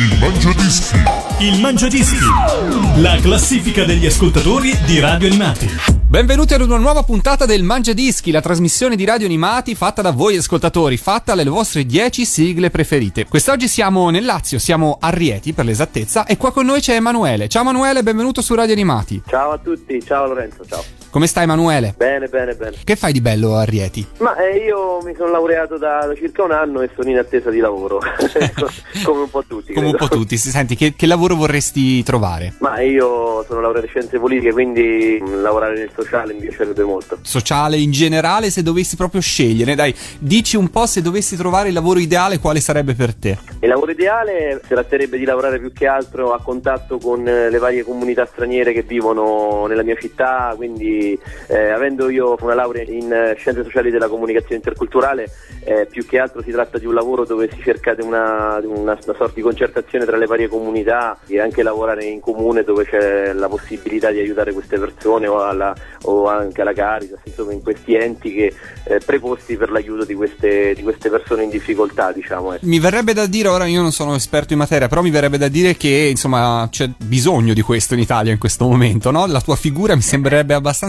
[0.00, 0.96] Il Mangiadischi.
[1.40, 3.00] Il Mangiadischi.
[3.00, 5.68] La classifica degli ascoltatori di Radio Animati.
[6.06, 10.12] Benvenuti ad una nuova puntata del Mangia Dischi, la trasmissione di radio animati fatta da
[10.12, 13.26] voi ascoltatori, fatta alle vostre 10 sigle preferite.
[13.26, 17.48] Quest'oggi siamo nel Lazio, siamo a Rieti per l'esattezza, e qua con noi c'è Emanuele.
[17.48, 19.20] Ciao Emanuele, benvenuto su Radio Animati.
[19.26, 20.97] Ciao a tutti, ciao Lorenzo, ciao.
[21.10, 21.94] Come stai Emanuele?
[21.96, 22.76] Bene, bene, bene.
[22.84, 24.06] Che fai di bello a Rieti?
[24.18, 27.48] Ma eh, io mi sono laureato da, da, circa un anno e sono in attesa
[27.48, 27.98] di lavoro,
[29.04, 29.72] come un po' tutti.
[29.72, 30.04] Come credo.
[30.04, 32.52] un po' tutti, si senti, che, che, lavoro vorresti trovare?
[32.58, 37.18] Ma io sono laureato in scienze politiche, quindi mh, lavorare nel sociale mi piacerebbe molto.
[37.22, 41.74] Sociale in generale, se dovessi proprio scegliere, dai, dici un po' se dovessi trovare il
[41.74, 43.38] lavoro ideale, quale sarebbe per te?
[43.60, 47.82] Il lavoro ideale si tratterebbe di lavorare più che altro a contatto con le varie
[47.82, 50.97] comunità straniere che vivono nella mia città, quindi
[51.46, 55.30] eh, avendo io una laurea in eh, scienze sociali della comunicazione interculturale,
[55.64, 58.96] eh, più che altro si tratta di un lavoro dove si cerca una, una, una,
[59.00, 63.48] sorta di concertazione tra le varie comunità e anche lavorare in comune dove c'è la
[63.48, 68.32] possibilità di aiutare queste persone o, alla, o anche alla Caritas, insomma in questi enti
[68.32, 68.54] che
[68.84, 72.12] eh, preposti per l'aiuto di queste, di queste, persone in difficoltà.
[72.12, 72.54] Diciamo.
[72.54, 72.58] Eh.
[72.62, 75.48] Mi verrebbe da dire, ora io non sono esperto in materia, però mi verrebbe da
[75.48, 79.26] dire che insomma c'è bisogno di questo in Italia in questo momento, no?
[79.26, 80.87] La tua figura mi sembrerebbe abbastanza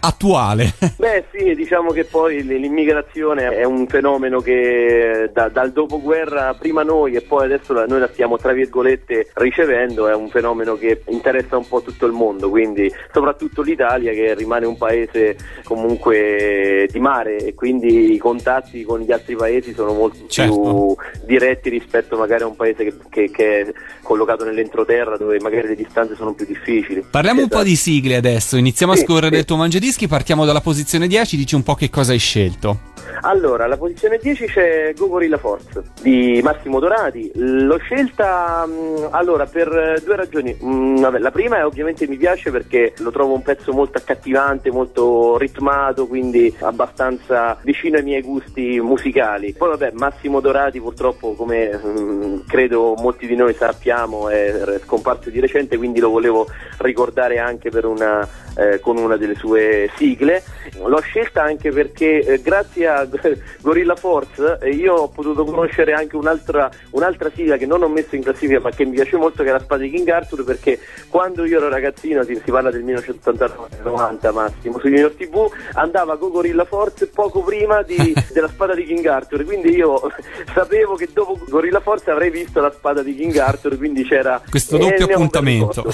[0.00, 0.72] attuale.
[0.96, 7.14] Beh sì, diciamo che poi l'immigrazione è un fenomeno che da, dal dopoguerra prima noi
[7.14, 11.56] e poi adesso la, noi la stiamo tra virgolette ricevendo, è un fenomeno che interessa
[11.56, 17.36] un po' tutto il mondo, quindi soprattutto l'Italia che rimane un paese comunque di mare
[17.38, 20.60] e quindi i contatti con gli altri paesi sono molto certo.
[20.60, 25.68] più diretti rispetto magari a un paese che, che, che, è collocato nell'entroterra dove magari
[25.68, 27.04] le distanze sono più difficili.
[27.10, 27.56] Parliamo esatto.
[27.56, 29.34] un po' di sigle adesso, iniziamo sì, a scorrere sì.
[29.34, 32.94] il tuo mangiadischi, partiamo dalla posizione 10, dici un po' che cosa hai scelto.
[33.22, 37.30] Allora, alla posizione 10 c'è Go Gorilla Force di Massimo Dorati.
[37.34, 40.56] L'ho scelta mm, allora per due ragioni.
[40.62, 44.70] Mm, vabbè, la prima è ovviamente mi piace perché lo trovo un pezzo molto accattivante,
[44.70, 49.52] molto ritmato, quindi abbastanza vicino ai miei gusti musicali.
[49.52, 55.40] Poi vabbè, Massimo Dorati purtroppo come mm, credo molti di noi sappiamo è scomparso di
[55.40, 56.46] recente, quindi lo volevo
[56.78, 58.26] ricordare anche una,
[58.56, 60.42] eh, con una delle sue sigle.
[60.84, 63.06] L'ho scelta anche perché eh, grazie a
[63.60, 68.16] Gorilla Force e io ho potuto conoscere anche un'altra, un'altra, sigla che non ho messo
[68.16, 70.80] in classifica ma che mi piace molto che è la spada di King Arthur perché
[71.08, 76.30] quando io ero ragazzino, si, si parla del 1989-90 massimo, su Junior TV andava con
[76.30, 80.00] Gorilla Force poco prima di, della spada di King Arthur, quindi io
[80.52, 84.78] sapevo che dopo Gorilla Force avrei visto la spada di King Arthur, quindi c'era questo
[84.78, 85.84] doppio appuntamento.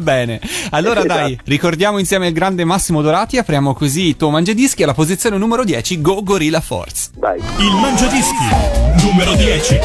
[0.00, 0.40] Bene,
[0.70, 1.20] allora esatto.
[1.20, 5.64] dai, ricordiamo insieme il grande Massimo Dorati, apriamo così il tuo mangiadischi alla posizione numero
[5.64, 7.10] 10, Go Gorilla Force.
[7.16, 7.38] Vai.
[7.38, 9.78] Il Mangiadischi numero 10.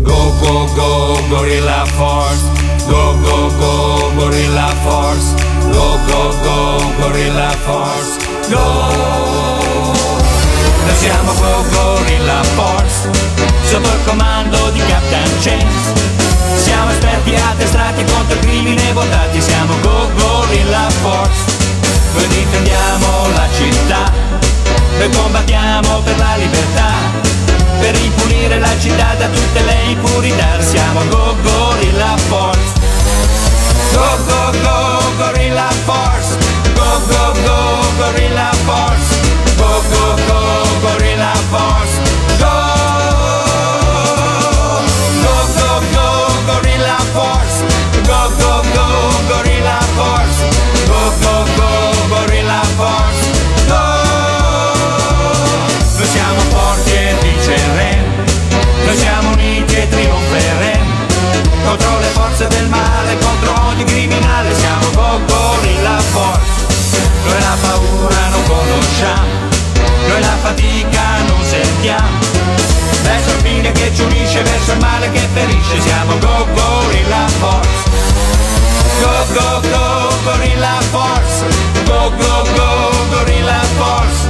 [0.00, 2.42] Go go go Gorilla Force.
[2.86, 5.34] Go go go Gorilla Force.
[5.70, 8.18] Go go go Gorilla Force.
[8.48, 9.96] Go.
[10.84, 13.10] Noi siamo Go Gorilla Force.
[13.64, 15.92] Sotto il comando di Captain Chains.
[16.56, 19.40] Siamo esperti addestrati contro il crimine votati.
[19.40, 21.57] Siamo Go Gorilla Force.
[22.14, 24.28] Noi difendiamo la città
[24.98, 26.90] noi combattiamo per la libertà,
[27.78, 30.60] per ripulire la città da tutte le impurità.
[30.60, 32.72] Siamo Go Gorilla Force.
[33.92, 36.36] Go Go Go Gorilla Force.
[36.74, 39.20] Go Go Go Gorilla Force.
[39.56, 41.87] Go Go Go Gorilla Force.
[68.98, 69.46] Conosciamo
[70.08, 72.18] noi la fatica non sentiamo.
[73.02, 77.90] Verso il fine che ci unisce verso il male che ferisce siamo Go Gorilla Force
[79.00, 81.46] Go Go Go Gorilla Force
[81.84, 84.27] Go Go Go Gorilla Force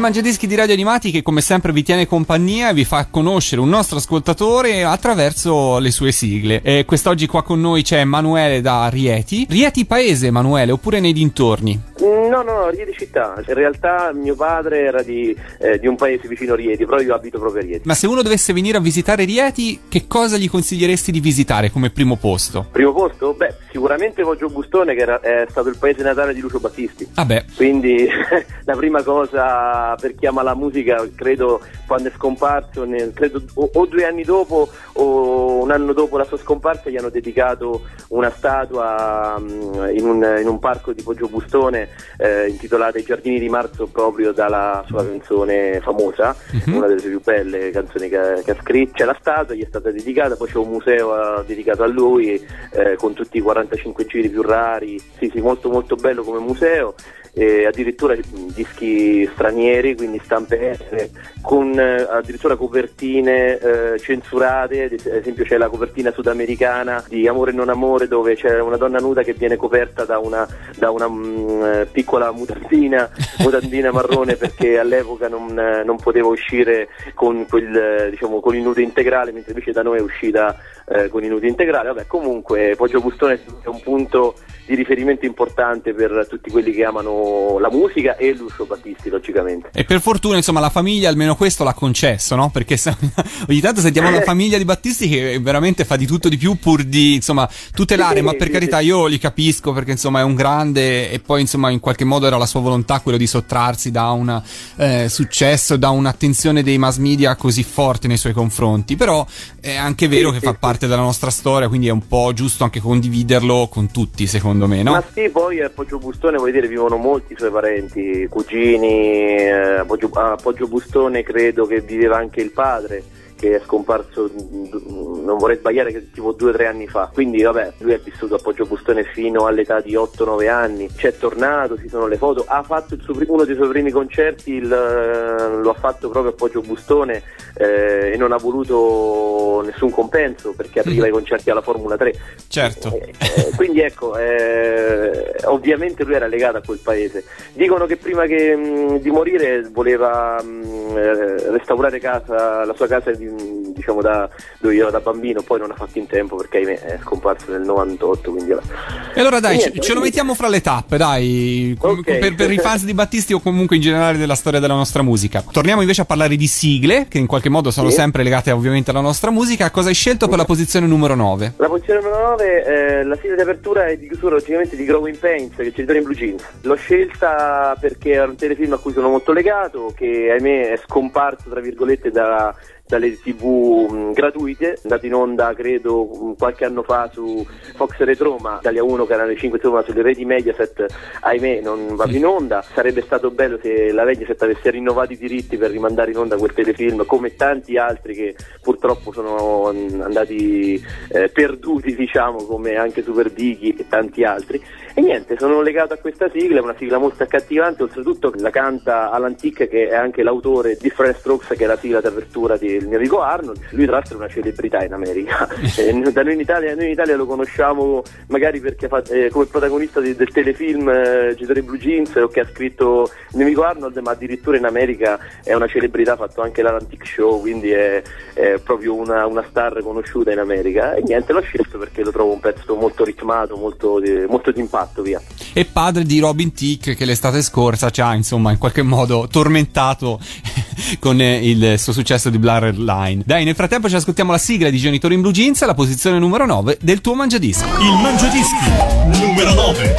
[0.00, 3.60] il Mangiadischi di Radio Animati che come sempre vi tiene compagnia e vi fa conoscere
[3.60, 6.62] un nostro ascoltatore attraverso le sue sigle.
[6.62, 9.46] E quest'oggi qua con noi c'è Emanuele da Rieti.
[9.48, 11.78] Rieti paese, Emanuele, oppure nei dintorni?
[12.00, 13.34] No, no, no, Rieti città.
[13.46, 17.14] In realtà mio padre era di, eh, di un paese vicino a Rieti, però io
[17.14, 17.86] abito proprio a Rieti.
[17.86, 21.90] Ma se uno dovesse venire a visitare Rieti, che cosa gli consiglieresti di visitare come
[21.90, 22.66] primo posto?
[22.70, 23.34] Primo posto?
[23.34, 27.06] Beh, sicuramente Poggio Bustone che era, è stato il paese natale di Lucio Battisti.
[27.12, 28.08] Vabbè, Quindi
[28.64, 33.70] la prima cosa per chi ama la musica, credo quando è scomparso, nel- credo o,
[33.72, 38.30] o due anni dopo o un anno dopo la sua scomparsa, gli hanno dedicato una
[38.30, 43.48] statua mm, in, un, in un parco di Poggio Bustone eh, intitolata I giardini di
[43.48, 46.34] marzo proprio dalla sua canzone famosa,
[46.66, 48.92] una delle sue più belle canzoni che, che ha scritto.
[48.94, 52.44] C'è la statua, gli è stata dedicata, poi c'è un museo eh, dedicato a lui
[52.72, 54.98] eh, con tutti i 45 giri più rari.
[55.18, 56.94] Sì, sì, molto molto bello come museo.
[57.32, 61.10] E addirittura mh, dischi stranieri, quindi stampe estere,
[61.40, 67.28] con eh, addirittura copertine eh, censurate, ad es- ad esempio c'è la copertina sudamericana di
[67.28, 70.46] Amore e non amore dove c'è una donna nuda che viene coperta da una,
[70.76, 76.88] da una mh, eh, piccola mutandina, mutandina marrone perché all'epoca non, eh, non poteva uscire
[77.14, 80.56] con, quel, eh, diciamo, con il nudo integrale, mentre invece da noi è uscita
[80.90, 81.88] eh, con il nudo integrale.
[81.88, 84.34] Vabbè, comunque Poggio Bustone è un punto
[84.66, 89.70] di riferimento importante per tutti quelli che amano la musica e Lucio Battisti, logicamente.
[89.72, 92.50] e per fortuna, insomma, la famiglia almeno questo l'ha concesso, no?
[92.50, 92.94] Perché se-
[93.48, 96.84] ogni tanto sentiamo la famiglia di Battisti che veramente fa di tutto di più pur
[96.84, 101.18] di, insomma, tutelare, ma per carità io li capisco perché, insomma, è un grande e
[101.18, 104.40] poi, insomma, in qualche modo era la sua volontà quello di sottrarsi da un
[104.76, 108.94] eh, successo, da un'attenzione dei mass media così forte nei suoi confronti.
[108.94, 109.26] Però
[109.60, 110.58] è anche vero che fa sì.
[110.80, 114.82] Parte della nostra storia, quindi è un po' giusto anche condividerlo con tutti, secondo me,
[114.82, 114.92] no?
[114.92, 119.84] Ma sì, poi a Poggio Bustone vuol dire vivono molti suoi parenti, cugini, eh, a
[119.84, 123.02] Poggio, a Poggio Bustone credo che viveva anche il padre
[123.40, 127.10] che è scomparso, mm, non vorrei sbagliare, tipo due o tre anni fa.
[127.10, 131.78] Quindi vabbè, lui è vissuto a Poggio Bustone fino all'età di 8-9 anni, c'è tornato,
[131.78, 135.70] ci sono le foto, ha fatto suo uno dei suoi primi concerti, il, eh, lo
[135.70, 137.22] ha fatto proprio a Poggio Bustone
[137.54, 142.14] eh, e non ha voluto nessun compenso perché apriva i concerti alla Formula 3.
[142.46, 142.94] Certo.
[142.94, 147.24] Eh, eh, quindi ecco, eh, ovviamente lui era legato a quel paese.
[147.54, 153.10] Dicono che prima che, mh, di morire voleva mh, eh, restaurare casa, la sua casa
[153.12, 153.28] di-
[153.74, 154.28] diciamo da,
[154.58, 157.50] dove io ero da bambino, poi non ha fatto in tempo perché ahimè, è scomparso
[157.50, 158.50] nel 98, quindi.
[158.50, 162.18] E allora dai, Niente, ce, ce lo quindi- mettiamo fra le tappe, dai, com- Ok.
[162.18, 165.42] per, per i fans di Battisti o comunque in generale della storia della nostra musica.
[165.50, 167.96] Torniamo invece a parlare di sigle, che in qualche modo sono Sì.
[167.96, 169.70] sempre legate ovviamente alla nostra musica.
[169.70, 171.54] Cosa hai scelto per la posizione numero 9?
[171.56, 175.16] La posizione numero 9, eh, la sigla di apertura e di chiusura logicamente di Growing
[175.16, 176.42] Pains che ci ritorna in Blue Jeans.
[176.62, 181.48] L'ho scelta perché è un telefilm a cui sono molto legato, che ahimè è scomparso
[181.48, 182.54] tra virgolette da-
[182.90, 187.46] dalle tv mh, gratuite, andato in onda credo mh, qualche anno fa su
[187.76, 190.86] Fox Retro, ma Italia 1, Canale 5, insomma sulle reti Mediaset,
[191.20, 192.62] ahimè non va in onda.
[192.74, 196.52] Sarebbe stato bello se la Mediaset avesse rinnovato i diritti per rimandare in onda quel
[196.52, 203.30] telefilm, come tanti altri che purtroppo sono mh, andati eh, perduti, diciamo, come anche Super
[203.30, 204.60] Biggie e tanti altri.
[204.94, 209.10] E niente, sono legato a questa sigla, è una sigla molto accattivante, oltretutto la canta
[209.10, 212.86] Alan Tick che è anche l'autore di Friend Strokes che è la sigla d'apertura del
[212.86, 215.48] mio amico Arnold, lui tra l'altro è una celebrità in America,
[215.80, 219.46] Eh, da noi in Italia, noi in Italia lo conosciamo magari perché fa, eh, come
[219.46, 223.62] protagonista di- del telefilm eh, Gittore Blue Jeans o che ha scritto il mio amico
[223.62, 227.70] Arnold, ma addirittura in America è una celebrità, ha fatto anche l'Alan Tick Show, quindi
[227.70, 228.02] è,
[228.34, 230.94] è proprio una, una star conosciuta in America.
[230.94, 234.60] E niente, l'ho scelto perché lo trovo un pezzo molto ritmato, molto di, molto di
[234.80, 235.20] impatto, via.
[235.52, 240.18] E padre di Robin Tick, che l'estate scorsa ci ha insomma in qualche modo tormentato
[240.98, 243.22] con eh, il suo successo di Blurred Line.
[243.24, 246.46] Dai, nel frattempo ci ascoltiamo la sigla di Genitori in Blue Jeans, la posizione numero
[246.46, 247.68] 9 del tuo mangiadischi.
[247.80, 249.96] Il Mangiadischi numero 9.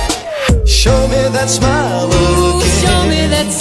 [0.66, 2.62] Show me that smile again.
[2.82, 3.61] Show me that smile.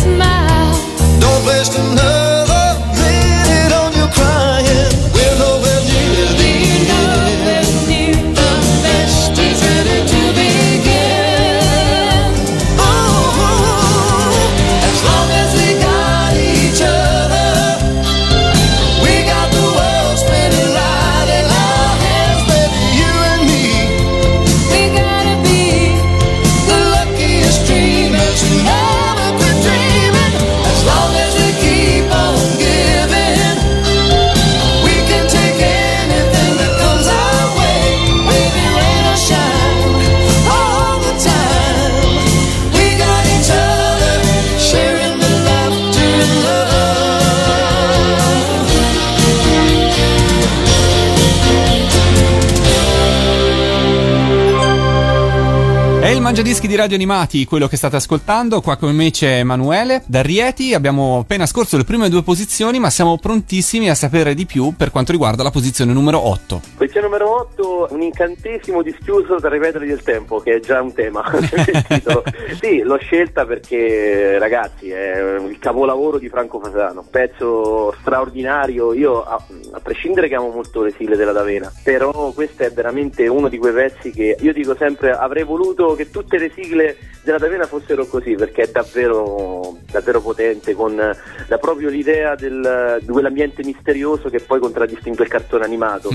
[56.61, 58.61] Mangiadischi di Radio Animati, quello che state ascoltando.
[58.61, 60.75] Qua con me c'è Emanuele da Rieti.
[60.75, 64.91] Abbiamo appena scorso le prime due posizioni, ma siamo prontissimi a sapere di più per
[64.91, 66.61] quanto riguarda la posizione numero 8.
[66.77, 71.25] Posizione numero 8, un incantesimo dischiuso i petali del tempo, che è già un tema.
[72.61, 78.93] sì, l'ho scelta perché, ragazzi, è il capolavoro di Franco Fasano, pezzo straordinario.
[78.93, 83.27] Io, a, a prescindere che amo molto le sigle della D'Avena, però questo è veramente
[83.29, 87.39] uno di quei pezzi che io dico sempre avrei voluto che tutte le sigle della
[87.39, 93.65] D'Avena fossero così, perché è davvero, davvero potente, con la, proprio l'idea del, di quell'ambiente
[93.65, 96.11] misterioso che poi contraddistingue il cartone animato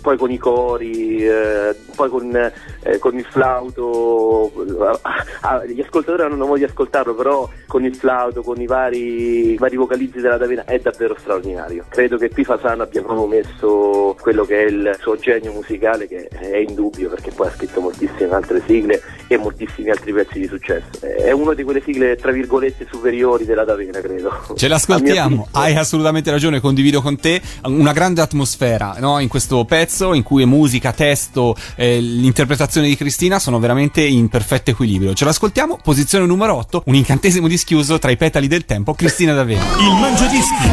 [0.00, 6.22] poi con i cori, eh, poi con, eh, con il flauto, ah, ah, gli ascoltatori
[6.22, 10.36] hanno modo di ascoltarlo, però con il flauto, con i vari, i vari vocalizzi della
[10.36, 11.84] Davina è davvero straordinario.
[11.88, 16.28] Credo che qui Fasano abbia proprio messo quello che è il suo genio musicale che
[16.28, 20.86] è indubbio perché poi ha scritto moltissime altre sigle e moltissimi altri pezzi di successo.
[21.00, 24.30] È una di quelle sigle tra virgolette superiori della Davina, credo.
[24.56, 29.18] Ce l'ascoltiamo, hai assolutamente ragione, condivido con te una grande atmosfera no?
[29.18, 34.70] in questo pezzo in cui musica, testo, eh, l'interpretazione di Cristina sono veramente in perfetto
[34.70, 35.14] equilibrio.
[35.14, 39.64] Ce l'ascoltiamo, posizione numero 8, un incantesimo dischiuso tra i petali del tempo, Cristina D'Avena.
[39.78, 40.68] Il Mangiadischi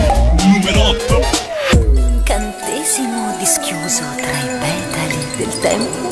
[0.47, 1.21] numero 8.
[1.95, 6.06] Incantesimo dischiuso tra i petali del tempo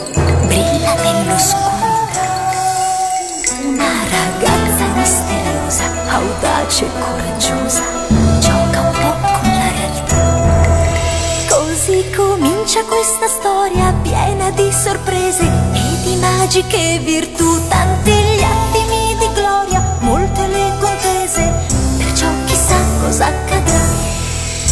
[16.46, 21.52] magiche virtù, tanti gli attimi di gloria, molte le contese,
[21.98, 23.82] perciò chissà cosa accadrà.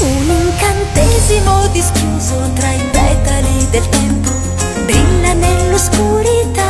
[0.01, 4.30] Un incantesimo dischiuso tra i petali del tempo
[4.86, 6.70] brilla nell'oscurità.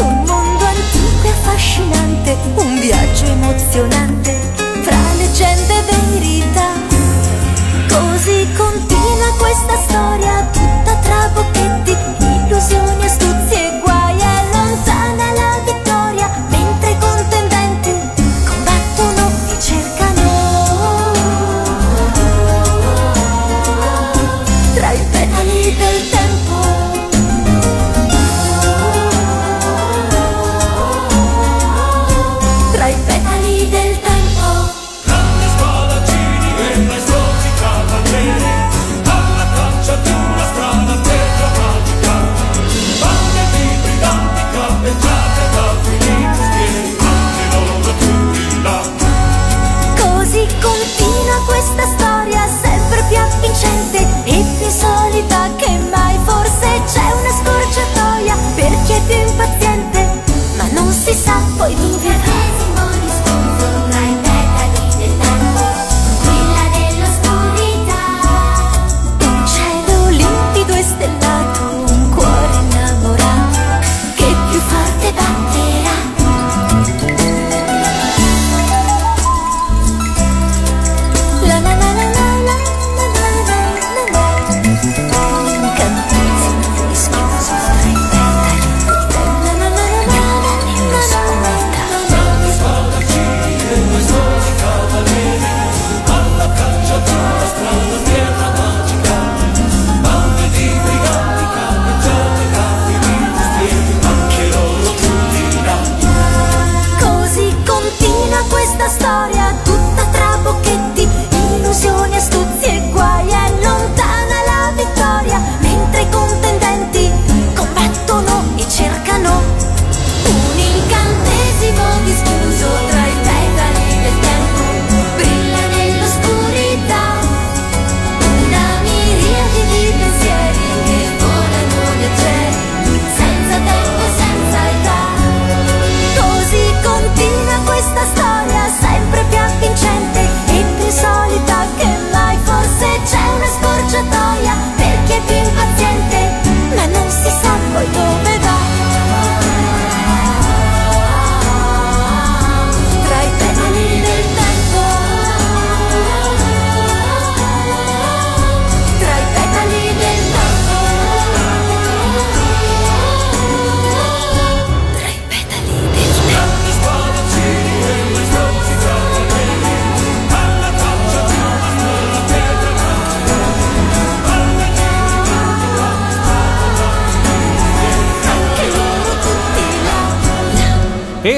[0.00, 4.38] Un mondo antico e affascinante, un viaggio emozionante
[4.84, 6.68] fra leggende e verità.
[7.88, 10.55] Così continua questa storia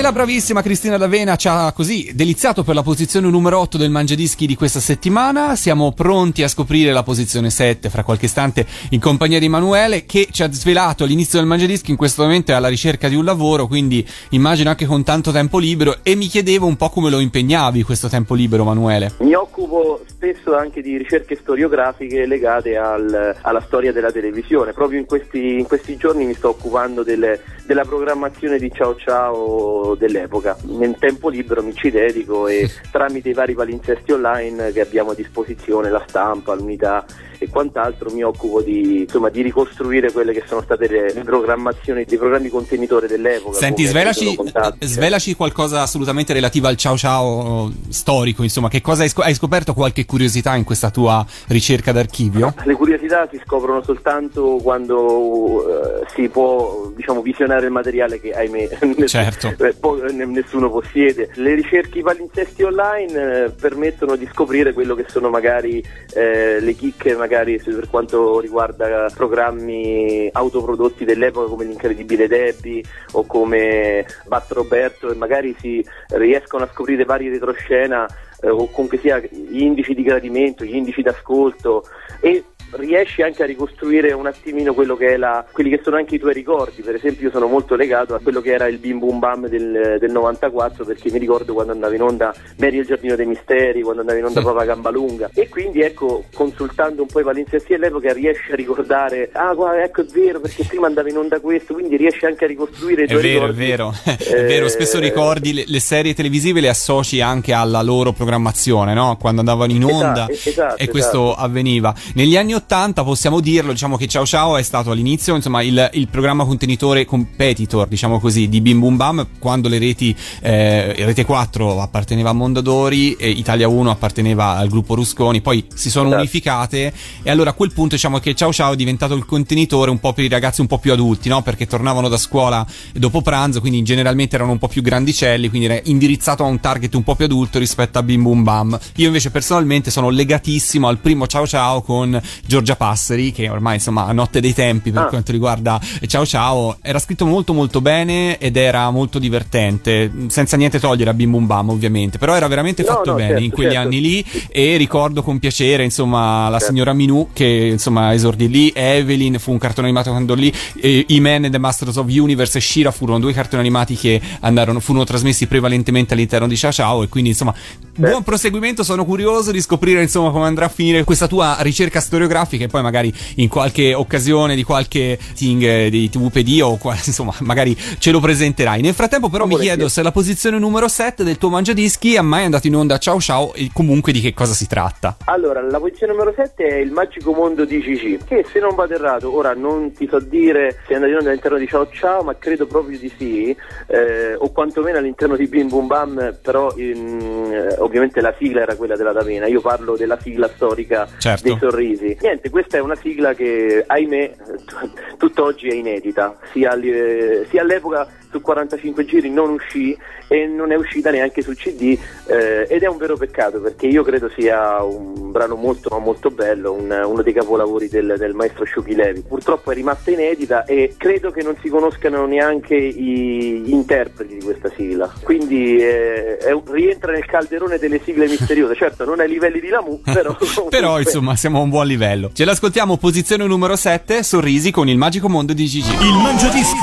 [0.08, 3.90] E la bravissima Cristina D'Avena ci ha così deliziato per la posizione numero 8 del
[3.90, 5.54] Mangiadischi di questa settimana.
[5.54, 10.28] Siamo pronti a scoprire la posizione 7 fra qualche istante in compagnia di Emanuele che
[10.30, 13.66] ci ha svelato all'inizio del Mangiadischi in questo momento è alla ricerca di un lavoro,
[13.66, 17.82] quindi immagino anche con tanto tempo libero e mi chiedevo un po' come lo impegnavi
[17.82, 19.12] questo tempo libero Emanuele.
[19.18, 24.72] Mi occupo spesso anche di ricerche storiografiche legate al- alla storia della televisione.
[24.72, 29.94] Proprio in questi, in questi giorni mi sto occupando delle- della programmazione di Ciao Ciao
[29.94, 30.56] dell'epoca.
[30.62, 35.14] Nel tempo libero mi ci dedico e tramite i vari palinsesti online che abbiamo a
[35.14, 37.04] disposizione, la stampa, l'unità
[37.38, 42.04] e quant'altro, mi occupo di, insomma, di ricostruire quelle che sono state le, le programmazioni
[42.04, 43.56] dei programmi contenitori dell'epoca.
[43.56, 49.08] Senti, svelaci, eh, svelaci qualcosa assolutamente relativo al ciao ciao storico, insomma, che cosa hai,
[49.08, 52.54] scop- hai scoperto qualche curiosità in questa tua ricerca d'archivio?
[52.64, 58.68] Le curiosità si scoprono soltanto quando eh, si può diciamo, visionare il materiale che ahimè
[59.06, 59.54] Certo.
[59.58, 61.30] eh, eh, nessuno possiede.
[61.34, 65.82] Le ricerche, palinsesti online eh, permettono di scoprire quello che sono magari
[66.14, 72.82] eh, le chicche magari per quanto riguarda programmi autoprodotti dell'epoca come l'Incredibile Debbie
[73.12, 78.06] o come Bat Roberto e magari si riescono a scoprire vari retroscena
[78.40, 81.84] eh, o comunque sia gli indici di gradimento, gli indici d'ascolto
[82.20, 86.16] e riesci anche a ricostruire un attimino quello che è la, quelli che sono anche
[86.16, 86.82] i tuoi ricordi.
[86.82, 89.96] Per esempio, io sono molto legato a quello che era il Bim Bum Bam del,
[89.98, 93.82] del 94 perché mi ricordo quando andava in onda Mary e il Giardino dei Misteri,
[93.82, 95.30] quando andava in onda Papa Gambalunga.
[95.34, 100.02] E quindi ecco, consultando un po' i palinsesti dell'epoca riesci a ricordare, ah guarda, ecco
[100.02, 103.08] è vero perché prima andava in onda questo, quindi riesci anche a ricostruire i È
[103.08, 103.66] tuoi vero, è ricordi.
[103.66, 108.12] vero, è vero, spesso Eh, ricordi le, le serie televisive le associ anche alla loro
[108.12, 109.16] programmazione, no?
[109.18, 111.44] Quando andavano in onda Esatto, esatto, e questo esatto.
[111.44, 111.94] avveniva.
[112.14, 116.08] Negli anni Ottanta possiamo dirlo, diciamo che Ciao Ciao è stato all'inizio, insomma, il, il
[116.08, 121.80] programma contenitore competitor, diciamo così, di Bim Bum Bam, quando le reti, eh, Rete 4
[121.80, 126.20] apparteneva a Mondadori e Italia 1 apparteneva al gruppo Rusconi, poi si sono Esatto.
[126.20, 126.92] unificate
[127.22, 130.12] e allora a quel punto diciamo che Ciao Ciao è diventato il contenitore un po'
[130.12, 131.42] per i ragazzi un po' più adulti, no?
[131.42, 135.80] Perché tornavano da scuola dopo pranzo, quindi generalmente erano un po' più grandicelli, quindi era
[135.84, 138.78] indirizzato a un target un po' più adulto rispetto a Bim Bum Bam.
[138.96, 144.06] Io invece personalmente sono legatissimo al primo Ciao Ciao con Giorgia Passeri, che ormai insomma
[144.06, 145.06] a notte dei tempi per Ah.
[145.08, 150.80] quanto riguarda Ciao Ciao, era scritto molto molto bene ed era molto divertente, senza niente
[150.80, 153.50] togliere a Bim Bum Bam ovviamente, però era veramente No, fatto no, bene certo, in
[153.50, 153.86] quegli certo.
[153.86, 156.72] anni lì e ricordo con piacere insomma la Certo.
[156.72, 161.44] signora Minù che insomma esordì lì, Evelyn fu un cartone animato quando lì, e E-Man
[161.44, 165.46] and the Masters of Universe e Shira furono due cartoni animati che andarono, furono trasmessi
[165.46, 167.54] prevalentemente all'interno di Ciao Ciao e quindi insomma
[167.98, 172.64] buon proseguimento, sono curioso di scoprire insomma come andrà a finire questa tua ricerca storiografica
[172.64, 177.34] e poi magari in qualche occasione di qualche ting eh, di TVPD o qua- insomma
[177.40, 178.80] magari ce lo presenterai.
[178.82, 179.76] Nel frattempo però mi Volentieri.
[179.78, 183.20] chiedo se la posizione numero 7 del tuo mangiadischi è mai andato in onda Ciao
[183.20, 185.16] Ciao e comunque di che cosa si tratta.
[185.24, 188.94] Allora, la posizione numero 7 è il magico mondo di Cici, che se non vado
[188.94, 192.22] errato, ora non ti so dire se è andato in onda all'interno di Ciao Ciao,
[192.22, 193.54] ma credo proprio di sì,
[193.88, 198.76] eh, o quantomeno all'interno di Bim Bum Bam, però in- eh, ovviamente la sigla era
[198.76, 201.42] quella della D'Avena, io parlo della sigla storica Certo.
[201.42, 202.16] dei sorrisi.
[202.20, 204.30] Niente, questa è una sigla che ahimè
[204.64, 209.96] t- tutt'oggi è inedita, sia all'epoca su 45 giri non uscì
[210.28, 214.02] e non è uscita neanche su CD eh, ed è un vero peccato perché io
[214.02, 218.64] credo sia un brano molto ma molto bello, un- uno dei capolavori del, del maestro
[218.64, 219.22] Sciuchi Levi.
[219.26, 224.44] Purtroppo è rimasta inedita e credo che non si conoscano neanche i- gli interpreti di
[224.44, 225.12] questa sigla.
[225.22, 229.68] Quindi eh, è un- rientra nel calderone delle sigle misteriose, certo non ai livelli di
[229.68, 230.36] Lamu, però...
[230.68, 232.30] Però insomma siamo a un buon livello.
[232.32, 235.92] Ce l'ascoltiamo posizione numero 7, Sorrisi con il magico mondo di Gigi.
[235.92, 236.76] Il Mangiadischi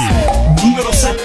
[0.63, 1.24] numero 7.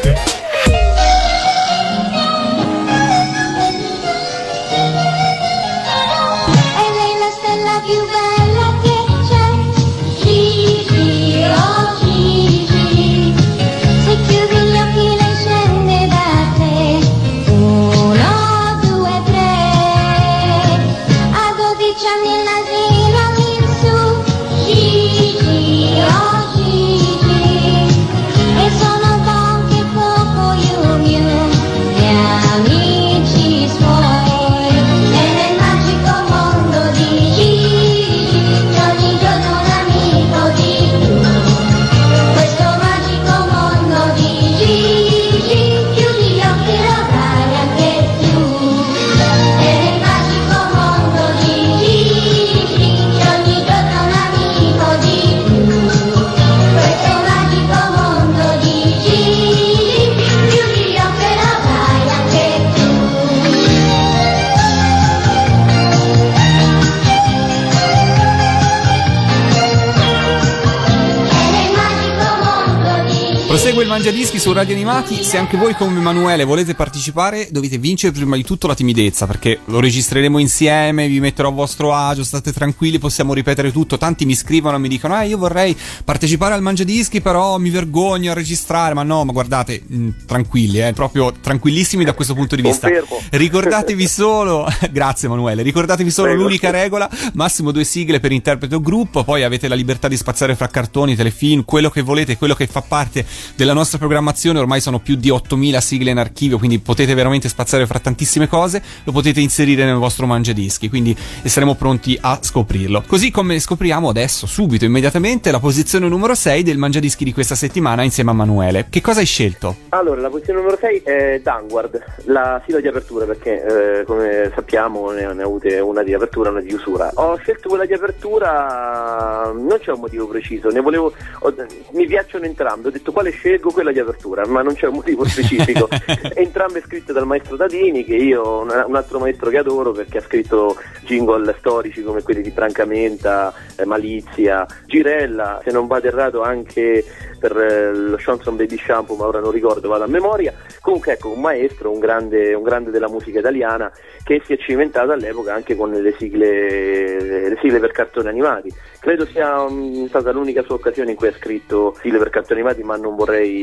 [73.91, 75.25] Mangiadischi su Radio Animati.
[75.25, 79.59] Se anche voi come Emanuele volete partecipare, dovete vincere prima di tutto la timidezza, perché
[79.65, 83.99] lo registreremo insieme, vi metterò a vostro agio, state tranquilli, possiamo ripetere tutto.
[83.99, 88.31] Tanti mi scrivono e mi dicono: "Ah, io vorrei partecipare al Mangiadischi, però mi vergogno
[88.31, 88.95] a registrare".
[88.95, 92.87] Ma no, ma guardate, mh, tranquilli, eh, proprio tranquillissimi da questo punto di vista.
[92.87, 93.21] Confermo.
[93.29, 96.45] Ricordatevi solo, grazie Emanuele, ricordatevi solo Prego.
[96.45, 100.55] l'unica regola, massimo due sigle per interprete o gruppo, poi avete la libertà di spaziare
[100.55, 103.27] fra cartoni, telefilm, quello che volete, quello che fa parte
[103.57, 107.87] della nostra programmazione, ormai sono più di 8000 sigle in archivio, quindi potete veramente spaziare
[107.87, 113.03] fra tantissime cose, lo potete inserire nel vostro mangiadischi, quindi saremo pronti a scoprirlo.
[113.07, 118.03] Così come scopriamo adesso, subito, immediatamente, la posizione numero 6 del mangiadischi di questa settimana
[118.03, 118.87] insieme a Manuele.
[118.89, 119.77] Che cosa hai scelto?
[119.91, 125.11] Allora, la posizione numero 6 è Downward, la sigla di apertura, perché eh, come sappiamo
[125.11, 127.11] ne, ne ha avute una di apertura e una di chiusura.
[127.15, 131.55] Ho scelto quella di apertura, non c'è un motivo preciso, ne volevo, ho-
[131.93, 135.25] mi piacciono entrambe, ho detto quale scelgo quella di apertura, ma non c'è un motivo
[135.25, 135.89] specifico.
[136.35, 140.77] entrambe scritte dal maestro Dadini, che io, un altro maestro che adoro perché ha scritto
[141.05, 147.05] jingle storici come quelli di Francamenta, eh, Malizia, Girella, se non vado errato anche
[147.41, 150.53] per eh, lo Johnson Baby Shampoo, ma ora non ricordo, vado a memoria.
[150.81, 153.91] Comunque ecco, un maestro, un grande, un grande della musica italiana
[154.23, 158.73] che si è cimentato all'epoca anche con le sigle, le sigle per cartoni animati.
[159.01, 162.83] Credo sia mm, stata l'unica sua occasione in cui ha scritto sigle per cartoni animati,
[162.83, 163.60] ma non vorrei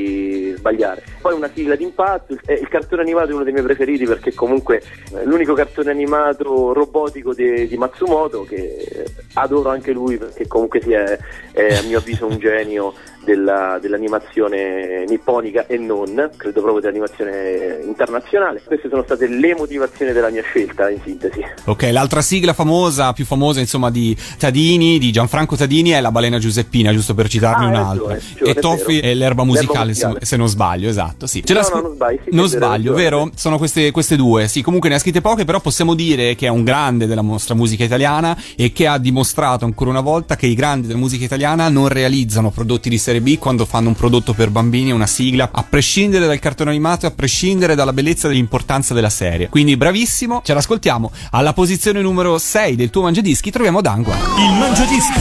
[0.56, 1.04] sbagliare.
[1.22, 4.34] Poi una sigla d'impatto, il, eh, il cartone animato è uno dei miei preferiti perché
[4.34, 4.82] comunque
[5.12, 10.80] è l'unico cartone animato robotico di, di Matsumoto che eh, adoro anche lui perché comunque
[10.80, 11.18] è,
[11.52, 12.94] è a mio avviso un genio
[13.28, 18.62] della- dell'animazione nipponica e non, credo proprio dell'animazione internazionale.
[18.66, 21.42] Queste sono state le motivazioni della mia scelta in sintesi.
[21.66, 26.40] Ok, l'altra sigla famosa, più famosa insomma di Tadini, di Gianfranco Tadini è La balena
[26.40, 28.13] giuseppina, giusto per citarne Ah, un'altra.
[28.13, 31.44] ragione, e Toffi è l'erba musicale, L'erba se- non sbaglio, esatto, sì.
[31.44, 33.30] Ce No, l'ha no, non sbagli, sì, non sbaglio, vero?
[33.36, 34.48] Sono queste, queste due.
[34.48, 37.56] Sì, comunque ne ha scritte poche, però possiamo dire che è un grande della nostra
[37.56, 41.68] musica italiana e che ha dimostrato ancora una volta che i grandi della musica italiana
[41.70, 45.63] non realizzano prodotti di serie B quando fanno un prodotto per bambini, una sigla, a
[45.63, 49.49] prescindere dal cartone animato e a prescindere dalla bellezza e dall'importanza della serie.
[49.49, 51.12] Quindi bravissimo, ce l'ascoltiamo.
[51.32, 54.15] Alla posizione numero 6 del tuo mangiadischi troviamo Dangua.
[54.15, 55.19] Il Mangiadischi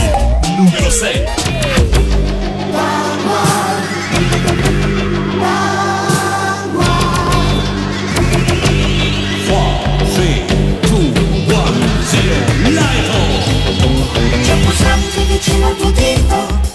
[0.57, 1.23] numero 6.
[14.43, 16.66] C'è un pulsante vicino al tuo dito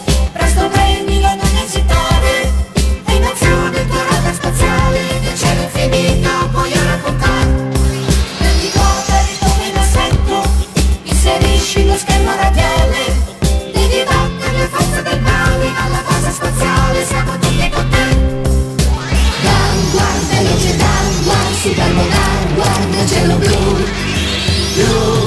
[24.76, 25.21] you.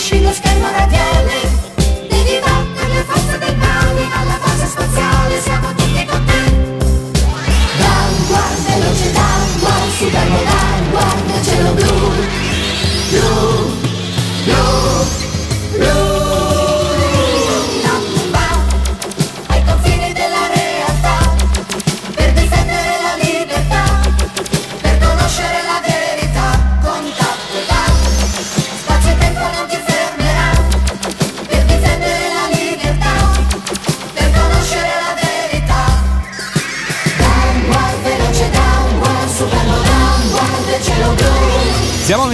[0.00, 1.40] Smarrisci lo schermo radiale,
[2.08, 6.40] devi battere le forze del male, alla forza spaziale siamo tutti con te.
[7.76, 12.12] Downward, veloce downward, superbo downward, cielo blu,
[13.10, 13.76] blu,
[14.44, 15.19] blu.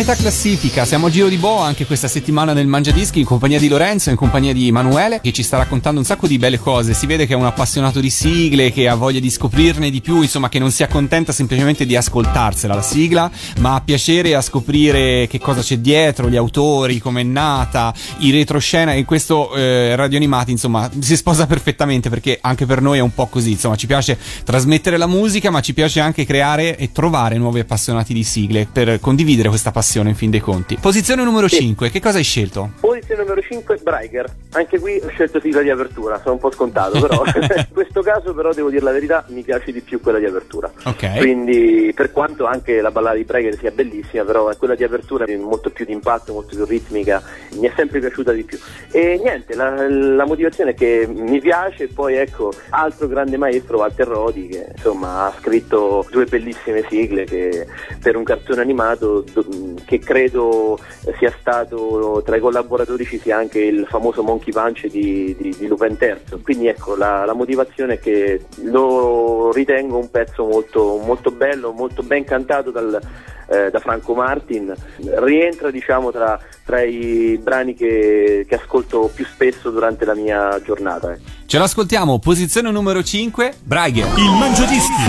[0.07, 3.59] Metà classifica, siamo a giro di boa anche questa settimana nel Mangia Dischi in compagnia
[3.59, 6.95] di Lorenzo, in compagnia di Emanuele che ci sta raccontando un sacco di belle cose.
[6.95, 10.23] Si vede che è un appassionato di sigle, che ha voglia di scoprirne di più,
[10.23, 15.27] insomma che non si accontenta semplicemente di ascoltarsela la sigla, ma ha piacere a scoprire
[15.27, 20.19] che cosa c'è dietro, gli autori, come è nata, i retroscena e questo eh, Radio
[20.19, 23.89] Animati insomma si sposa perfettamente perché anche per noi è un po' così, insomma ci
[23.89, 28.69] piace trasmettere la musica ma ci piace anche creare e trovare nuovi appassionati di sigle
[28.71, 30.77] per condividere questa passione in fin dei conti.
[30.81, 32.71] Posizione numero 5, che cosa hai scelto?
[32.81, 34.27] Posizione numero 5, Breiger.
[34.53, 38.35] Anche qui ho scelto sigla di apertura, sono un po' scontato, però in questo caso
[38.35, 40.71] però devo dire la verità, mi piace di più quella di apertura.
[40.85, 41.17] Ok.
[41.19, 45.37] Quindi per quanto anche la ballata di Breiger sia bellissima, però quella di apertura è
[45.37, 47.23] molto più di impatto, molto più ritmica,
[47.59, 48.59] mi è sempre piaciuta di più.
[48.91, 54.07] E niente, la, la motivazione è che mi piace poi ecco, altro grande maestro Walter
[54.07, 57.67] Rodi che insomma ha scritto due bellissime sigle che
[58.01, 60.79] per un cartone animato do- che credo
[61.19, 65.67] sia stato tra i collaboratori ci sia anche il famoso Monkey Punch di, di, di
[65.67, 66.43] Lupin III.
[66.43, 72.03] Quindi ecco, la, la motivazione è che lo ritengo un pezzo molto, molto bello, molto
[72.03, 73.01] ben cantato dal,
[73.49, 74.75] eh, da Franco Martin.
[74.99, 81.13] Rientra diciamo tra, tra i brani che, che ascolto più spesso durante la mia giornata.
[81.13, 81.23] ecco.
[81.47, 84.07] Ce l'ascoltiamo, posizione numero 5, Bragher.
[84.17, 85.03] Il Mangiadischi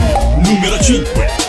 [0.43, 1.46] numero 5.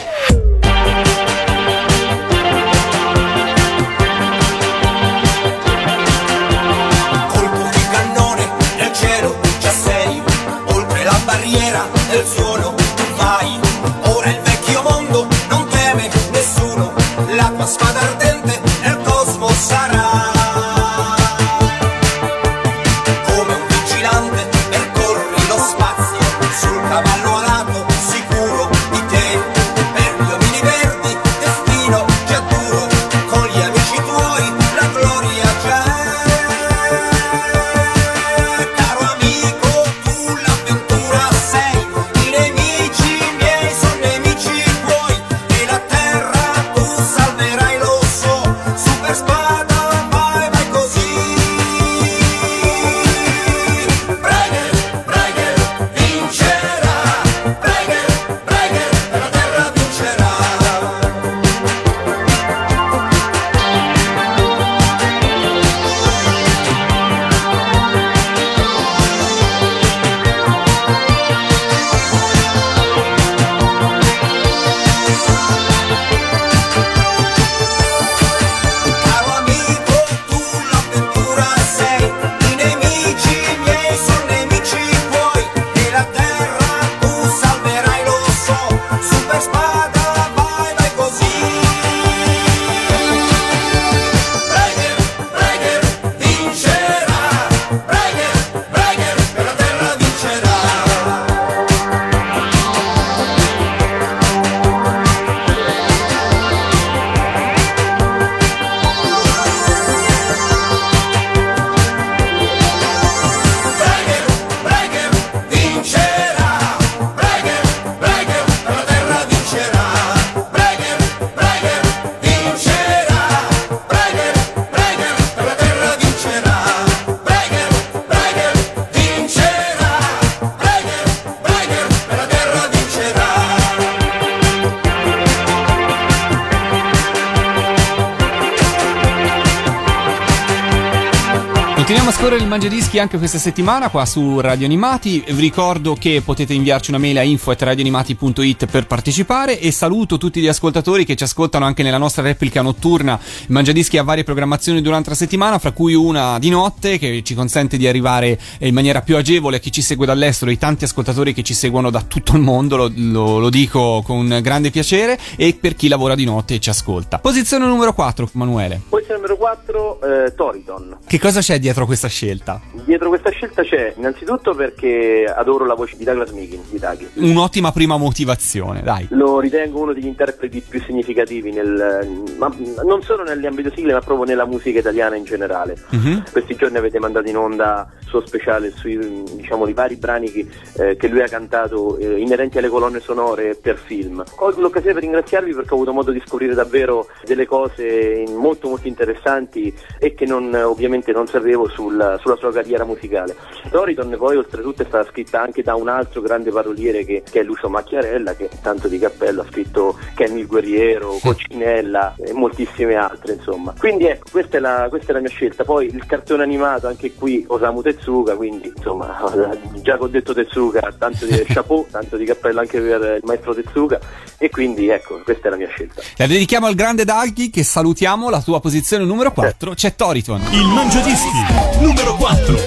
[142.88, 145.22] Mangiadischi anche questa settimana qua su Radio Animati.
[145.26, 150.46] Vi ricordo che potete inviarci una mail a info.radioanimati.it per partecipare e saluto tutti gli
[150.46, 153.20] ascoltatori che ci ascoltano anche nella nostra replica notturna.
[153.48, 157.76] Mangiadischi ha varie programmazioni durante la settimana, fra cui una di notte che ci consente
[157.76, 161.42] di arrivare in maniera più agevole a chi ci segue dall'estero, i tanti ascoltatori che
[161.42, 165.74] ci seguono da tutto il mondo, lo, lo- lo dico con grande piacere, e per
[165.74, 167.18] chi lavora di notte e ci ascolta.
[167.18, 168.80] Posizione numero 4, Manuele.
[168.88, 170.98] Posizione numero 4, eh, Toriton.
[171.06, 172.77] Che cosa c'è dietro questa scelta?
[172.84, 177.08] Dietro questa scelta c'è innanzitutto perché adoro la voce di Douglas Meekin, di Daggy.
[177.14, 179.06] Un'ottima prima motivazione, dai.
[179.10, 184.26] Lo ritengo uno degli interpreti più significativi nel, ma non solo nell'ambito sigle ma proprio
[184.26, 185.76] nella musica italiana in generale.
[185.90, 186.24] Mhm.
[186.30, 190.46] Questi giorni avete mandato in onda suo speciale sui diciamo, i vari brani che,
[190.78, 194.24] eh, che lui ha cantato eh, inerenti alle colonne sonore per film.
[194.34, 198.88] Colgo l'occasione per ringraziarvi perché ho avuto modo di scoprire davvero delle cose molto molto
[198.88, 203.36] interessanti e che non, ovviamente non sapevo sul- sulla sua carriera musicale.
[203.70, 207.42] Doriton poi oltretutto è stata scritta anche da un altro grande paroliere che, che è
[207.42, 213.34] Lucio Macchiarella che tanto di cappello ha scritto Kenny il Guerriero, Coccinella e moltissime altre
[213.34, 213.74] insomma.
[213.78, 215.64] Quindi ecco, questa è, la, questa è la mia scelta.
[215.64, 219.18] Poi il cartone animato anche qui Osamu Tezuka, quindi insomma
[219.82, 223.54] già che ho detto Tezuka, tanto di chapeau, tanto di cappello anche per il maestro
[223.54, 223.98] Tezuka
[224.36, 226.02] e quindi ecco, questa è la mia scelta.
[226.16, 230.40] La dedichiamo al grande Daghi che salutiamo, la tua posizione numero 4 c'è Toriton.
[230.52, 232.57] Il Mangiadischi numero 4.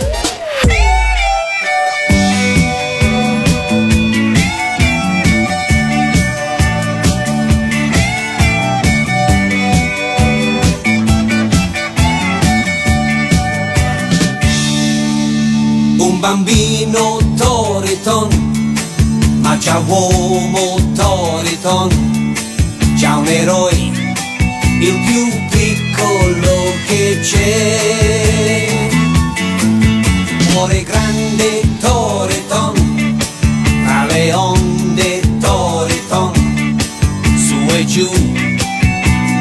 [15.98, 18.30] Un bambino Toriton,
[19.42, 22.34] ma già uomo Toriton,
[22.96, 23.74] già un eroe,
[24.80, 27.91] il più piccolo che c'è.
[30.62, 33.18] Cuore grande Toriton,
[33.84, 36.32] tra le onde Toriton,
[37.36, 38.08] su e giù,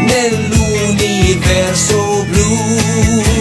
[0.07, 3.40] nell'universo blu.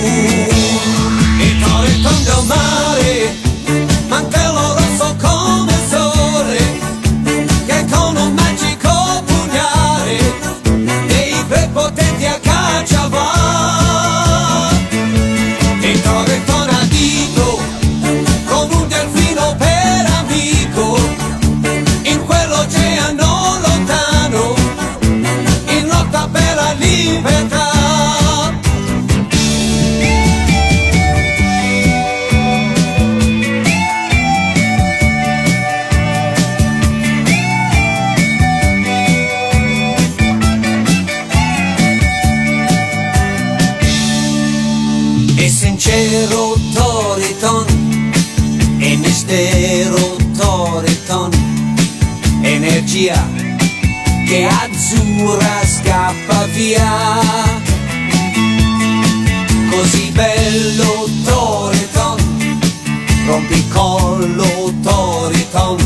[64.81, 65.77] Toriton,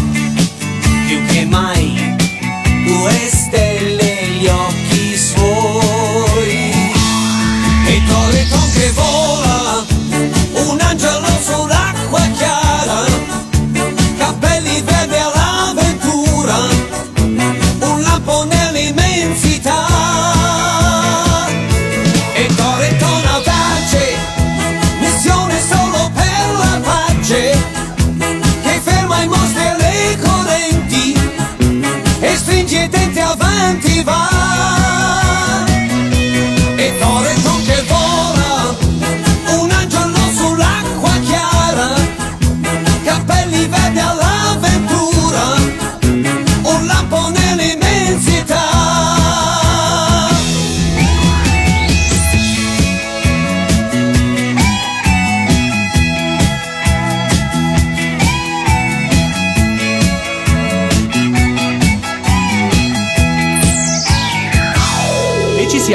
[1.08, 2.16] più che mai
[2.86, 4.12] due stelle
[33.73, 34.72] avanti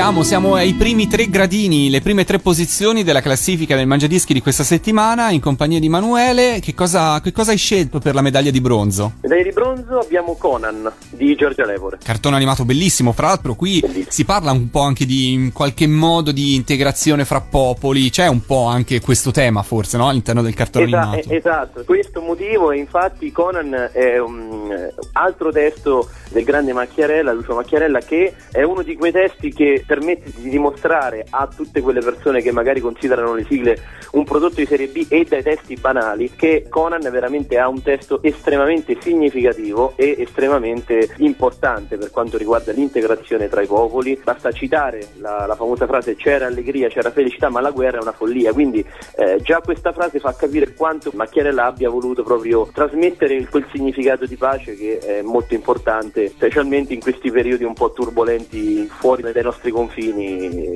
[0.09, 4.40] siamo, siamo ai primi tre gradini, le prime tre posizioni della classifica del Mangiadischi di
[4.40, 6.61] questa settimana in compagnia di Manuele.
[6.61, 9.12] Che cosa, che cosa hai scelto per la medaglia di bronzo?
[9.21, 11.99] Medaglia di bronzo abbiamo Conan di Giorgia Levore.
[12.03, 16.33] Cartone animato bellissimo, fra l'altro qui si parla un po' anche di in qualche modo
[16.33, 20.09] di integrazione fra popoli, c'è un po' anche questo tema forse, no?
[20.09, 21.29] All'interno del cartone Esa- animato.
[21.29, 27.33] eh, esatto, questo motivo e infatti Conan è un eh, altro testo del grande Macchiarella,
[27.33, 32.01] Lucio Macchiarella, che è uno di quei testi che permette di dimostrare a tutte quelle
[32.01, 33.77] persone che magari considerano le sigle
[34.13, 38.23] un prodotto di serie B e dai testi banali che Conan veramente ha un testo
[38.23, 44.19] estremamente significativo e estremamente importante per quanto riguarda l'integrazione tra i popoli.
[44.23, 48.13] Basta citare la, la famosa frase c'era allegria, c'era felicità, ma la guerra è una
[48.13, 48.53] follia.
[48.53, 48.85] Quindi
[49.17, 54.37] eh, già questa frase fa capire quanto Macchiarella abbia voluto proprio trasmettere quel significato di
[54.37, 59.71] pace che è molto importante, specialmente in questi periodi un po' turbolenti fuori dai nostri
[59.71, 59.87] confini,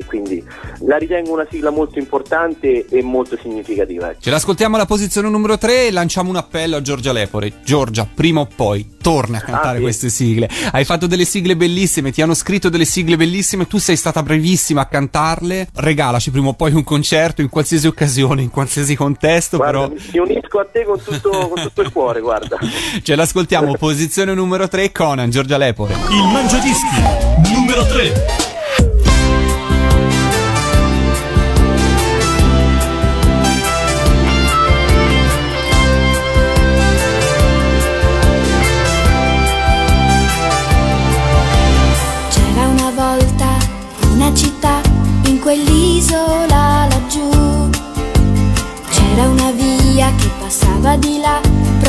[0.06, 0.42] quindi
[0.80, 4.10] la ritengo una sigla molto importante e molto significativa.
[4.10, 4.20] ecco.
[4.20, 7.52] Ce l'ascoltiamo alla posizione numero 3 e lanciamo un appello a Giorgia Lepore.
[7.64, 9.80] Giorgia, prima o poi torna a cantare Ah, sì.
[9.82, 10.48] queste sigle.
[10.72, 14.82] Hai fatto delle sigle bellissime, ti hanno scritto delle sigle bellissime, tu sei stata brevissima
[14.82, 15.68] a cantarle.
[15.74, 20.18] Regalaci prima o poi un concerto in qualsiasi occasione, in qualsiasi contesto, Guarda, però mi
[20.18, 22.58] unisco a te con tutto, con tutto il cuore, guarda.
[23.02, 23.76] ce l'ascoltiamo.
[23.76, 25.94] Posizione numero 3 Conan, Giorgia Lepore.
[25.94, 28.41] Il Mangiadischi numero 3.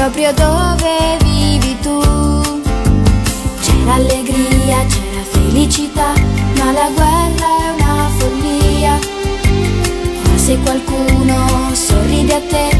[0.03, 1.97] Proprio dove vivi tu.
[3.61, 6.11] C'era allegria, c'era felicità,
[6.57, 8.99] ma la guerra è una follia.
[10.23, 12.72] Ma se qualcuno sorride a te,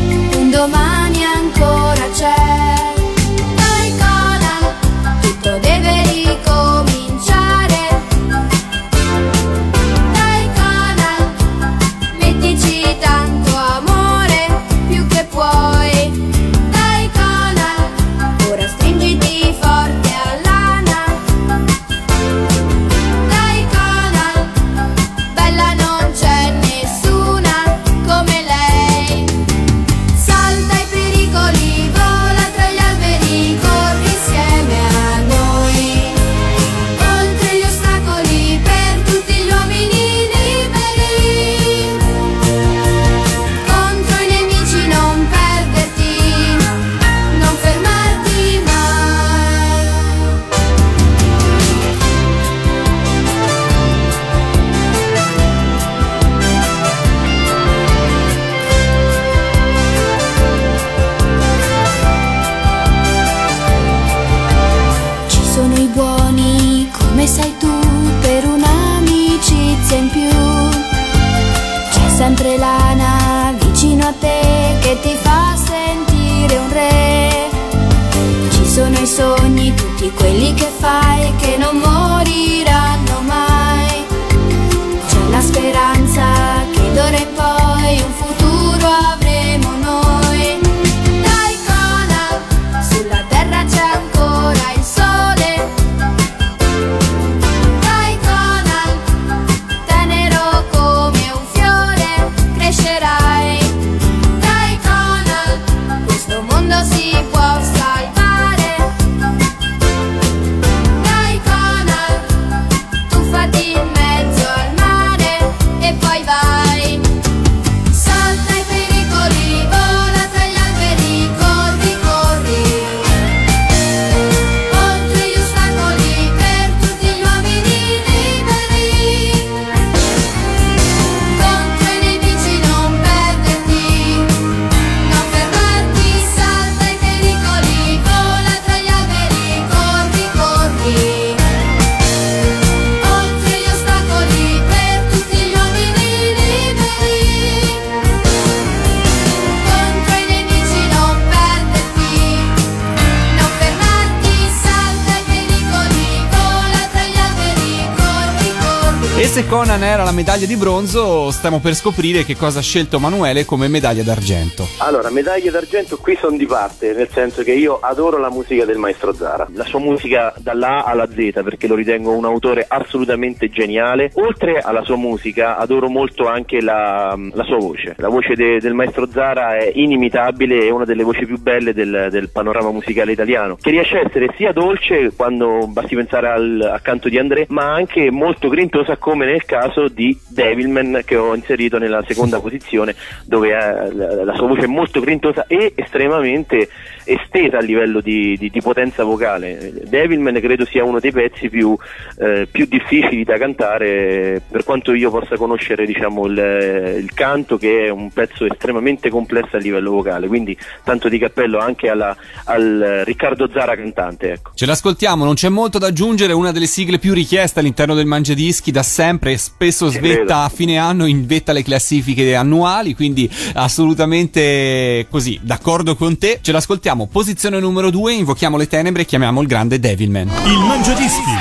[160.14, 164.68] medaglia di bronzo, stiamo per scoprire che cosa ha scelto Manuele come medaglia d'argento.
[164.78, 168.78] Allora, medaglie d'argento qui sono di parte, nel senso che io adoro la musica del
[168.78, 174.11] maestro Zara, la sua musica dalla alla Z perché lo ritengo un autore assolutamente geniale.
[174.16, 178.74] Oltre alla sua musica adoro molto anche la, la sua voce, la voce de- del
[178.74, 183.57] maestro Zara è inimitabile, è una delle voci più belle del, del panorama musicale italiano,
[183.59, 188.11] che riesce a essere sia dolce quando basti pensare al accanto di André, ma anche
[188.11, 192.95] molto grintosa come nel caso di Devilman che ho inserito nella seconda posizione
[193.26, 196.70] dove eh, la, la sua voce è molto grintosa e estremamente
[197.06, 199.74] estesa a livello di, di- di potenza vocale.
[199.88, 201.76] Devilman credo sia uno dei pezzi più,
[202.20, 207.86] eh, più difficili da cantare per quanto io possa conoscere diciamo, il, il canto che
[207.86, 213.01] è un pezzo estremamente complesso a livello vocale, quindi tanto di cappello anche alla- al
[213.06, 214.32] Riccardo Zara cantante.
[214.34, 214.51] Ecco.
[214.54, 218.72] Ce l'ascoltiamo, non c'è molto da aggiungere, una delle sigle più richieste all'interno del Mangiadischi
[218.72, 225.08] da sempre, spesso Ci svetta a fine anno, in vetta le classifiche annuali, quindi assolutamente
[225.10, 226.39] così, d'accordo con te.
[226.41, 230.27] Ce l'ascoltiamo, posizione numero 2, invochiamo le tenebre e chiamiamo il grande Devilman.
[230.45, 231.31] Il Mangiadischi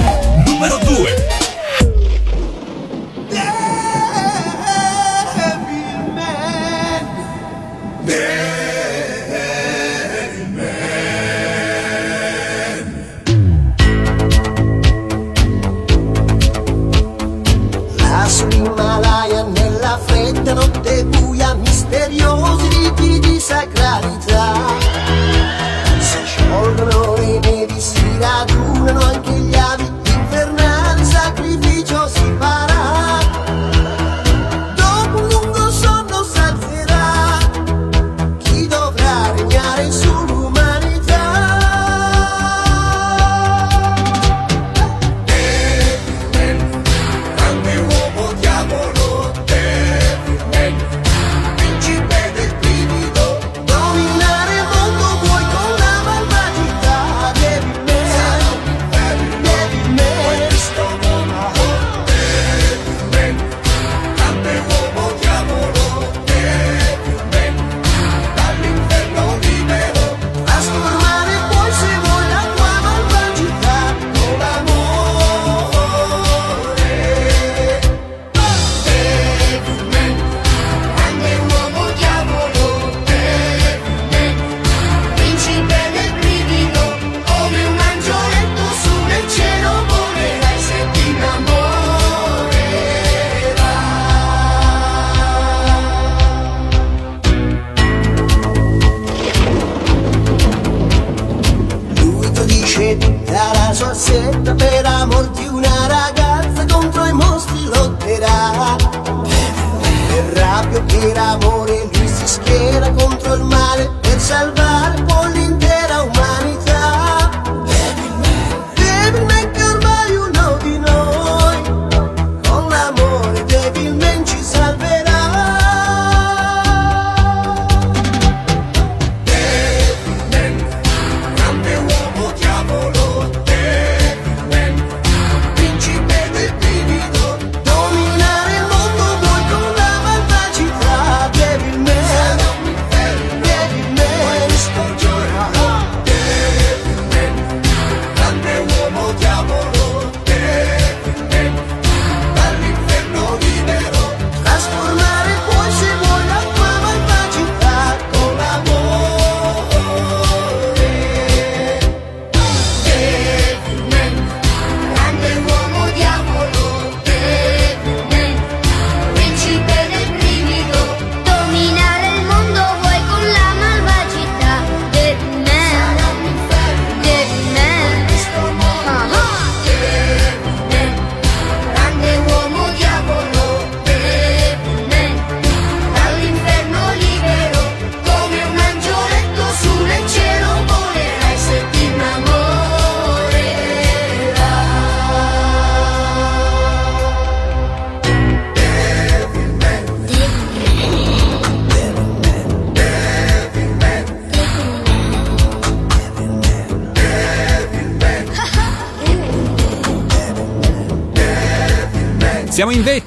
[0.47, 1.42] numero 2.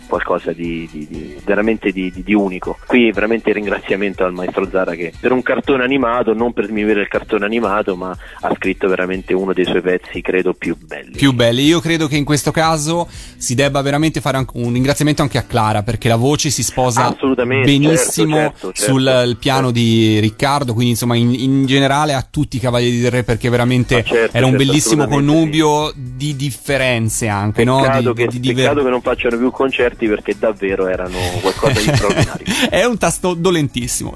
[0.07, 2.77] qualcosa di, di- di- veramente di, di- di unico.
[2.85, 7.07] Qui veramente ringraziamento al maestro Zara che per un cartone animato, non per sminuire il
[7.07, 11.11] cartone animato, ma ha scritto veramente uno dei suoi pezzi, credo, più belli.
[11.17, 11.63] Più belli.
[11.63, 13.07] Io credo che in questo caso
[13.37, 17.65] si debba veramente fare un ringraziamento anche a Clara perché la voce si sposa Assolutamente,
[17.65, 18.91] benissimo certo, certo, certo.
[18.91, 23.23] sul piano di Riccardo, quindi insomma in, in generale a tutti i Cavalieri del Re
[23.23, 27.81] perché veramente Ma certo, era un certo, bellissimo connubio di differenze anche, no?
[27.81, 31.16] Peccato, Di- che, di- di diver- peccato che non facciano più concerti perché davvero erano
[31.41, 32.45] qualcosa di straordinario.
[32.69, 34.13] È un tasto dolentissimo.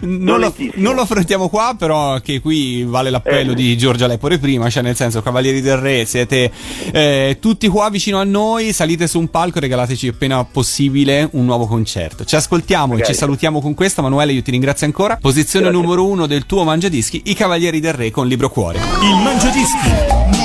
[0.00, 0.72] non, Dolentissimo.
[0.76, 3.54] Lo, non lo affrontiamo qua, però che qui vale l'appello Eh.
[3.54, 6.50] di Giorgia Lepore prima, cioè nel senso Cavalieri del Re, siete
[6.92, 11.44] eh, tutti qua vicino a noi, salite su un palco e regalateci appena possibile un
[11.44, 12.24] nuovo concerto.
[12.24, 13.12] Ci ascoltiamo e Magari.
[13.12, 15.16] ci salutiamo con questo, Manuele, io ti ringrazio ancora.
[15.20, 15.82] Posizione Grazie.
[15.82, 18.78] numero uno del tuo Mangiadischi, i Cavalieri del Re con Libro Cuore.
[18.78, 19.88] Il Mangiadischi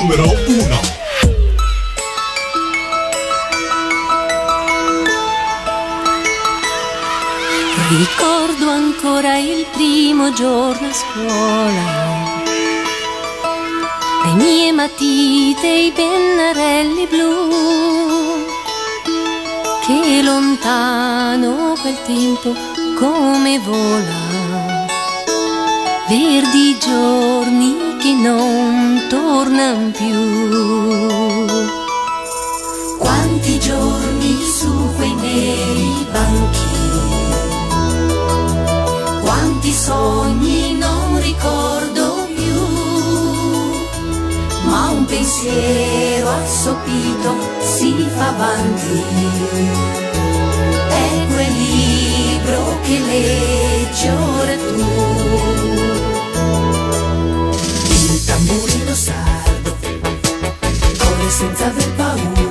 [0.00, 0.24] numero
[7.94, 7.98] 1.
[7.98, 12.42] Ricordo ancora il primo giorno a scuola.
[14.24, 18.42] Le mie matite i pennarelli blu.
[19.86, 22.52] Che lontano quel tempo
[22.98, 24.86] come vola.
[26.08, 31.46] Verdi giorni che non tornano più.
[32.98, 36.73] Quanti giorni su quei neri banchi
[39.84, 42.58] sogni non ricordo più,
[44.64, 47.30] ma un pensiero assopito
[47.60, 49.02] si fa avanti.
[50.88, 54.84] È quel libro che leggi ora tu.
[57.90, 59.76] Il tamburino sardo,
[60.98, 62.43] corre senza aver paura.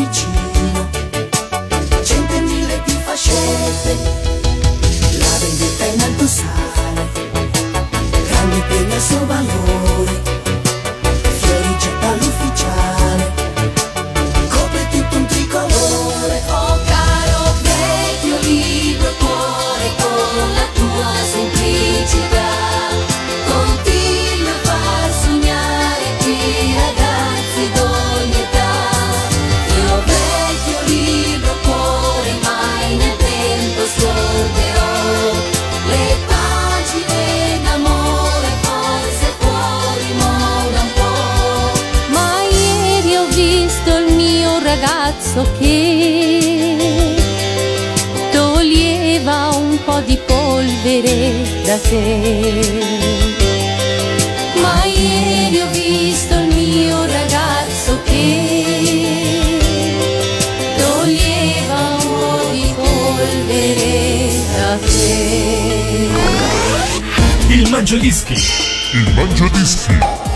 [0.00, 0.39] permitir.